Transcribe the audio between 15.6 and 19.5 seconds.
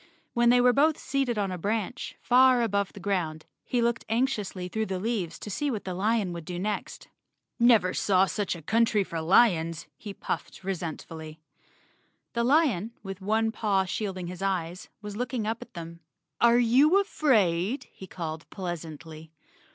at them. "Are you afraid?" he called pleasantly.